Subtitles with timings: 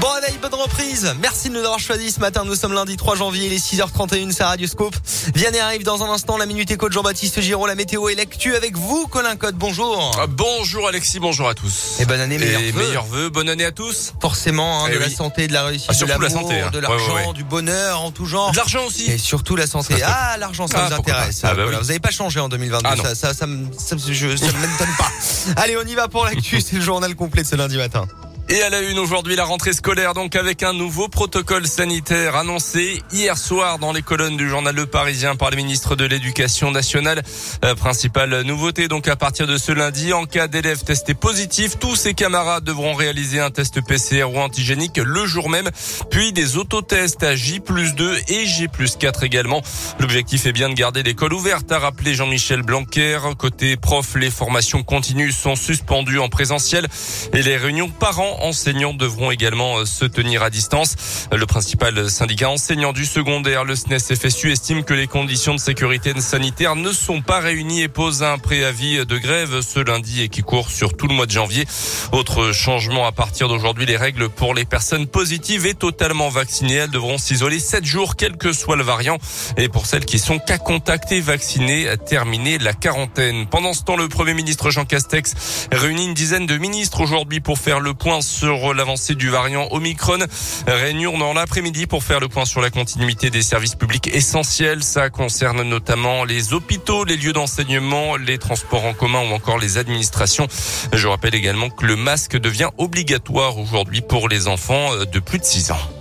[0.00, 1.14] Bon allez, bonne reprise.
[1.22, 2.44] Merci de nous avoir choisi ce matin.
[2.44, 4.94] Nous sommes lundi 3 janvier, il est 6h31, c'est Radio Scoop.
[5.34, 8.54] Vianney arrive dans un instant, la Minute Éco de Jean-Baptiste Giraud, la météo et l'actu
[8.54, 9.56] avec vous, Colin Code.
[9.56, 10.12] Bonjour.
[10.20, 11.96] Ah, bonjour Alexis, bonjour à tous.
[11.98, 12.86] Et bonne année, meilleurs Et vœux.
[12.86, 14.12] meilleurs vœux, bonne année à tous.
[14.20, 16.70] Forcément, hein, Eh de la santé, de la réussite, Ah, de surtout la santé, hein.
[16.70, 17.32] de l'argent, ouais, ouais.
[17.32, 18.52] du bonheur en tout genre.
[18.52, 19.10] De l'argent aussi.
[19.10, 19.94] Et surtout la santé.
[20.04, 21.40] Ah, l'argent, ça Ah, nous intéresse.
[21.42, 21.76] Ah, bah Voilà, oui.
[21.82, 22.86] Vous n'avez pas changé en 2022.
[22.92, 23.02] Ah, non.
[23.02, 25.10] ça, ça, ça, me- ça, me- je- ça ne m'étonne pas.
[25.56, 26.60] Allez, on y va pour l'actu.
[26.66, 28.06] C'est le journal complet de ce lundi matin.
[28.48, 33.02] Et à la une aujourd'hui, la rentrée scolaire, donc avec un nouveau protocole sanitaire annoncé
[33.12, 37.24] hier soir dans les colonnes du journal Le Parisien par le ministre de l'Éducation nationale.
[37.64, 41.96] Euh, principale nouveauté, donc à partir de ce lundi, en cas d'élèves testés positifs, tous
[41.96, 45.68] ses camarades devront réaliser un test PCR ou antigénique le jour même,
[46.08, 49.60] puis des autotests à J plus 2 et J plus 4 également.
[49.98, 53.18] L'objectif est bien de garder l'école ouverte, a rappelé Jean-Michel Blanquer.
[53.36, 56.86] Côté prof, les formations continues sont suspendues en présentiel
[57.32, 60.96] et les réunions parents enseignants devront également euh, se tenir à distance.
[61.32, 66.12] Le principal syndicat enseignant du secondaire, le SNES FSU, estime que les conditions de sécurité
[66.20, 70.42] sanitaire ne sont pas réunies et pose un préavis de grève ce lundi et qui
[70.42, 71.66] court sur tout le mois de janvier.
[72.12, 76.90] Autre changement à partir d'aujourd'hui, les règles pour les personnes positives et totalement vaccinées, elles
[76.90, 79.18] devront s'isoler 7 jours, quel que soit le variant.
[79.56, 83.46] Et pour celles qui sont cas contactés vaccinés, terminer la quarantaine.
[83.46, 87.58] Pendant ce temps, le Premier ministre Jean Castex réunit une dizaine de ministres aujourd'hui pour
[87.58, 90.18] faire le point sur l'avancée du variant Omicron.
[90.66, 94.82] Réunion dans l'après-midi pour faire le point sur la continuité des services publics essentiels.
[94.82, 99.78] Ça concerne notamment les hôpitaux, les lieux d'enseignement, les transports en commun ou encore les
[99.78, 100.48] administrations.
[100.92, 105.44] Je rappelle également que le masque devient obligatoire aujourd'hui pour les enfants de plus de
[105.44, 105.95] 6 ans.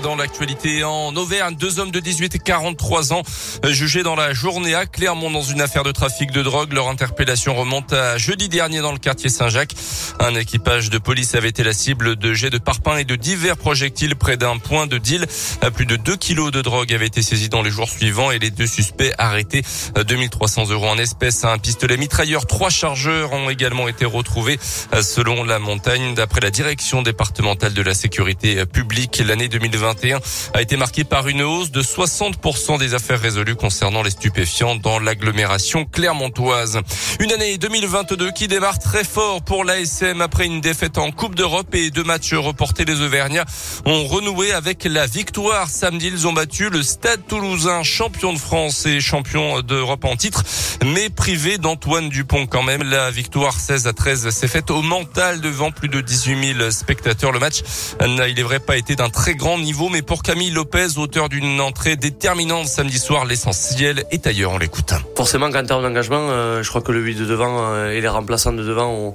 [0.00, 3.22] Dans l'actualité en Auvergne, deux hommes de 18 et 43 ans
[3.64, 6.72] euh, jugés dans la journée à Clermont dans une affaire de trafic de drogue.
[6.72, 9.74] Leur interpellation remonte à jeudi dernier dans le quartier Saint-Jacques.
[10.18, 13.58] Un équipage de police avait été la cible de jets de parpaing et de divers
[13.58, 15.26] projectiles près d'un point de deal.
[15.62, 18.38] Euh, Plus de 2 kilos de drogue avaient été saisis dans les jours suivants et
[18.38, 19.62] les deux suspects arrêtés.
[19.98, 24.58] Euh, 2300 euros en espèces, un pistolet mitrailleur, trois chargeurs ont également été retrouvés
[24.94, 26.14] euh, selon la montagne.
[26.14, 29.48] D'après la direction départementale de la sécurité euh, publique, l'année
[29.82, 30.20] 2021
[30.54, 35.00] a été marquée par une hausse de 60% des affaires résolues concernant les stupéfiants dans
[35.00, 36.80] l'agglomération clermontoise.
[37.18, 41.74] Une année 2022 qui démarre très fort pour l'ASM après une défaite en Coupe d'Europe
[41.74, 42.84] et deux matchs reportés.
[42.84, 43.44] Les Auvergnats
[43.84, 45.68] ont renoué avec la victoire.
[45.68, 50.44] Samedi, ils ont battu le Stade Toulousain, champion de France et champion d'Europe en titre,
[50.84, 52.82] mais privé d'Antoine Dupont quand même.
[52.84, 57.32] La victoire 16 à 13 s'est faite au mental devant plus de 18 000 spectateurs.
[57.32, 57.62] Le match
[58.00, 61.28] n'a, il est vrai, pas été d'un très grand niveau, mais pour Camille Lopez, auteur
[61.28, 64.52] d'une entrée déterminante samedi soir, l'essentiel est ailleurs.
[64.52, 64.92] On l'écoute.
[65.16, 68.08] Forcément, quand en engagement, euh, je crois que le 8 de devant euh, et les
[68.08, 69.14] remplaçants de devant ont...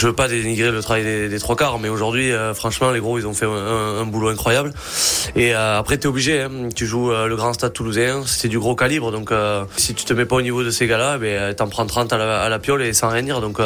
[0.00, 3.18] Je veux pas dénigrer le travail des, trois quarts, mais aujourd'hui, euh, franchement, les gros,
[3.18, 4.72] ils ont fait un, boulot incroyable.
[5.36, 6.40] Et euh, après, t'es obligé.
[6.40, 9.12] Hein, tu joues euh, le grand stade toulousain, c'est du gros calibre.
[9.12, 9.30] Donc,
[9.76, 12.14] si tu te mets pas au niveau de ces gars-là, ben, euh, t'en prends 30
[12.14, 13.42] à la, à piole et sans rien dire.
[13.42, 13.58] Donc,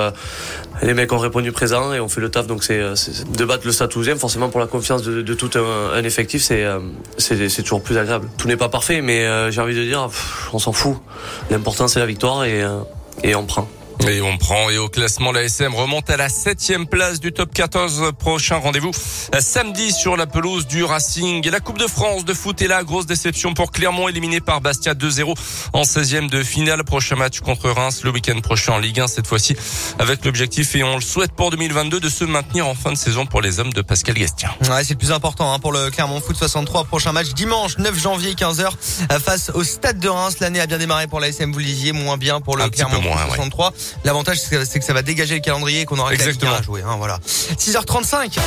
[0.82, 2.48] les mecs ont répondu présent et ont fait le taf.
[2.48, 6.42] Donc, c'est de battre le stade toulousain, forcément, pour la confiance de, tout un, effectif,
[6.42, 6.66] c'est
[7.16, 8.28] c'est toujours plus agréable.
[8.38, 10.08] Tout n'est pas parfait, mais j'ai envie de dire,
[10.52, 10.96] on s'en fout.
[11.48, 12.64] L'important, c'est la victoire et,
[13.22, 13.68] et on prend.
[14.06, 17.52] Et on prend, et au classement, la SM remonte à la septième place du top
[17.54, 18.12] 14.
[18.18, 18.90] Prochain rendez-vous
[19.34, 21.46] euh, samedi sur la pelouse du Racing.
[21.46, 22.84] Et la Coupe de France de foot est là.
[22.84, 25.34] Grosse déception pour Clermont, éliminé par Bastia 2-0
[25.72, 26.84] en 16e de finale.
[26.84, 29.56] Prochain match contre Reims le week-end prochain en Ligue 1, cette fois-ci
[29.98, 33.24] avec l'objectif, et on le souhaite pour 2022, de se maintenir en fin de saison
[33.24, 34.50] pour les hommes de Pascal Gastien.
[34.68, 36.84] Ouais, c'est le plus important hein, pour le Clermont Foot 63.
[36.84, 38.68] Prochain match dimanche 9 janvier 15h
[39.10, 40.36] euh, face au Stade de Reims.
[40.40, 42.68] L'année a bien démarré pour la SM, vous le disiez, moins bien pour le Un
[42.68, 43.70] Clermont Foot ouais.
[44.04, 46.52] L'avantage, c'est que ça va dégager le calendrier et qu'on aura Exactement.
[46.52, 46.82] à jouer.
[46.82, 47.18] Hein, voilà.
[47.26, 48.38] 6h35.